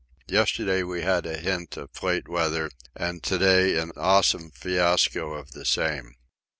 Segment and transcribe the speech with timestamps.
[0.29, 5.51] Yesterday we had a hint of Plate weather, and to day an awesome fiasco of
[5.51, 6.15] the same.